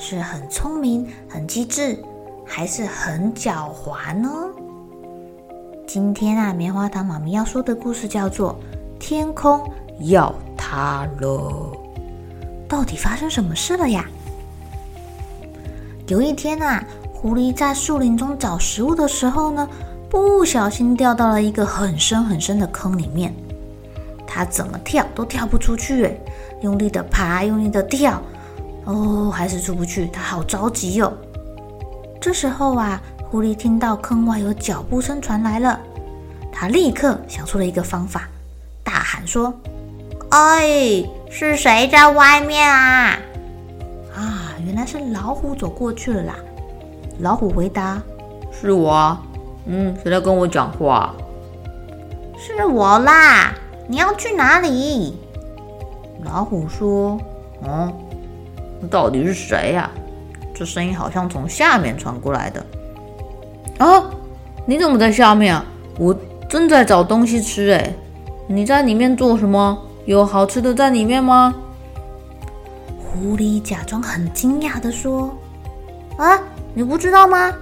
[0.00, 2.02] 是很聪明、很机智，
[2.46, 4.30] 还是很狡猾呢？
[5.86, 8.58] 今天啊，棉花糖妈咪要说的故事叫做
[8.98, 9.62] 《天空
[10.00, 11.28] 要塌了》。
[12.66, 14.06] 到底发生什么事了呀？
[16.08, 19.68] 有一天啊，狐狸在树林中找食物的时候呢，
[20.08, 23.34] 不小心掉到了一个很深很深的坑里面。
[24.26, 26.16] 它怎么跳都跳不出去，
[26.62, 28.22] 用力的爬，用力的跳。
[28.84, 31.12] 哦，还是出不去，他好着急哦。
[32.20, 33.00] 这时候啊，
[33.30, 35.78] 狐狸听到坑外有脚步声传来了，
[36.52, 38.28] 他立刻想出了一个方法，
[38.82, 39.54] 大喊说
[40.30, 43.16] ：“哎，是谁在外面啊？”
[44.16, 46.34] 啊，原来是老虎走过去了啦。
[47.20, 48.02] 老虎回答
[48.50, 49.22] ：“是我啊，
[49.66, 51.14] 嗯，谁在跟我讲话
[52.36, 53.54] ？”“是我啦，
[53.86, 55.18] 你要去哪里？”
[56.24, 57.18] 老虎说
[57.64, 57.92] ：“嗯。”
[58.88, 59.90] 到底是谁呀？
[60.54, 62.66] 这声音好像从下面传过来的。
[63.78, 64.04] 啊，
[64.66, 65.64] 你怎么在下面啊？
[65.98, 66.14] 我
[66.48, 67.94] 正在找东西吃诶。
[68.46, 69.78] 你在里面做什么？
[70.06, 71.54] 有好吃的在里面吗？
[72.98, 75.30] 狐狸假装很惊讶地说
[76.18, 76.38] ：“啊，
[76.74, 77.52] 你不知道吗？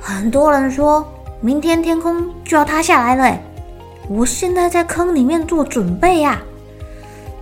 [0.00, 1.06] 很多人说
[1.40, 3.40] 明天天空就要塌下来了诶。
[4.08, 6.42] 我现在在坑里面做准备呀。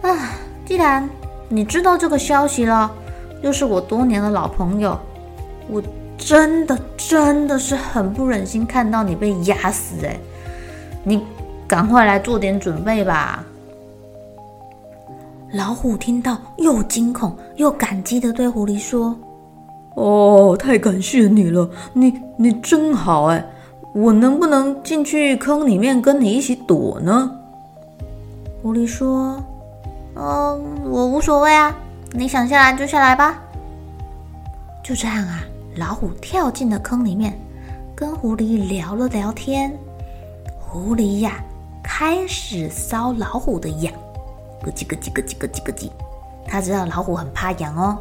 [0.02, 0.34] 啊，
[0.66, 1.08] 既然
[1.48, 2.92] 你知道这个消息了。”
[3.42, 4.98] 又是我多年的老朋友，
[5.68, 5.82] 我
[6.18, 10.18] 真的真的是很不忍心看到你被压死哎！
[11.02, 11.24] 你
[11.66, 13.44] 赶快来做点准备吧。
[15.52, 19.16] 老虎听到又惊恐又感激地对狐狸说
[19.96, 23.44] ：“哦，太感谢你了，你你真好哎！
[23.94, 27.32] 我能不能进去坑里面跟你一起躲呢？”
[28.62, 29.42] 狐狸说
[30.14, 31.74] ：“嗯，我无所谓啊。”
[32.12, 33.40] 你想下来就下来吧。
[34.82, 35.42] 就这样啊，
[35.76, 37.38] 老虎跳进了坑里面，
[37.94, 39.72] 跟狐狸聊了聊天。
[40.58, 41.42] 狐狸呀，
[41.82, 43.92] 开始搔老虎的痒，
[44.62, 45.90] 咯叽咯叽咯叽咯叽咯叽。
[46.46, 47.98] 他知道老虎很怕痒哦，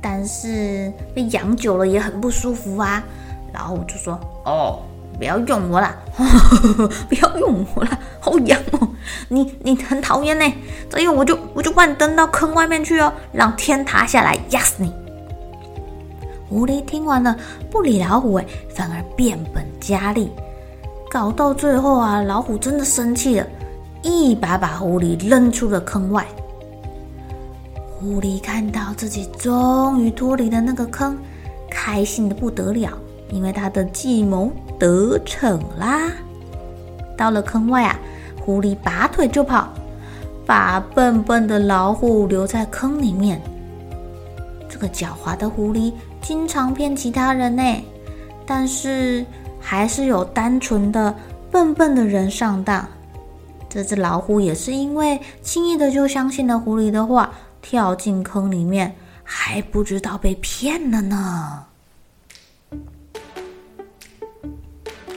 [0.00, 3.02] 但是被痒久了也很不舒服啊。
[3.52, 4.80] 老虎就说：“哦。”
[5.16, 5.94] 不要用我了，
[7.08, 8.88] 不要用我了，好痒哦！
[9.28, 10.44] 你你很讨厌呢，
[10.90, 14.92] 所以我就我就把你扔到坑外面去哦，让天塌下来压死你。
[16.48, 17.36] 狐狸听完了，
[17.70, 20.30] 不理老虎，哎，反而变本加厉，
[21.10, 23.46] 搞到最后啊，老虎真的生气了，
[24.02, 26.24] 一把把狐狸扔出了坑外。
[27.98, 31.18] 狐狸看到自己终于脱离了那个坑，
[31.70, 32.90] 开心的不得了，
[33.30, 34.50] 因为他的计谋。
[34.76, 36.10] 得逞啦！
[37.16, 37.96] 到了坑外啊，
[38.44, 39.68] 狐狸拔腿就跑，
[40.44, 43.40] 把笨笨的老虎留在坑里面。
[44.68, 47.62] 这个狡猾的狐狸经常骗其他人呢，
[48.44, 49.24] 但是
[49.58, 51.14] 还是有单纯的
[51.50, 52.86] 笨笨的人上当。
[53.68, 57.30] 这只老虎也是因为轻易的就相信了狐狸的话，
[57.62, 61.64] 跳进坑里面，还不知道被骗了呢。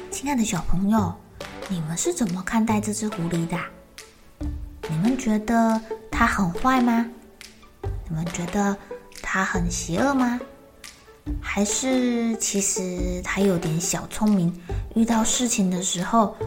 [0.09, 1.13] 亲爱的小朋友，
[1.69, 3.57] 你们是怎么看待这只狐狸的？
[4.89, 7.05] 你们觉得它很坏吗？
[8.07, 8.75] 你们觉得
[9.21, 10.39] 它很邪恶吗？
[11.41, 14.57] 还是其实它有点小聪明，
[14.95, 16.37] 遇到事情的时候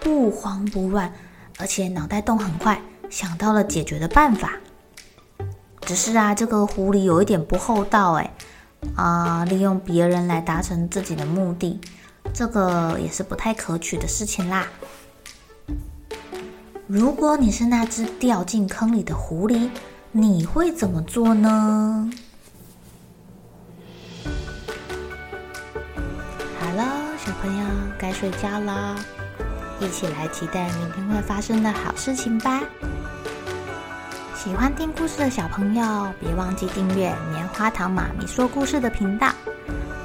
[0.00, 1.12] 不慌不乱，
[1.58, 4.54] 而且脑袋动很快，想到了解决的办法。
[5.82, 8.32] 只是啊，这个狐狸有一点不厚道，哎，
[8.96, 11.78] 啊，利用别人来达成自己的目的。
[12.34, 14.66] 这个也是不太可取的事情啦。
[16.88, 19.70] 如果你是那只掉进坑里的狐狸，
[20.10, 22.10] 你会怎么做呢？
[26.60, 26.84] 好了，
[27.24, 27.64] 小朋友
[27.96, 28.96] 该睡觉了，
[29.80, 32.60] 一起来期待明天会发生的好事情吧。
[34.34, 39.32] 喜欢听故事的小朋友，别忘记订阅棉花糖妈咪说故事的频道。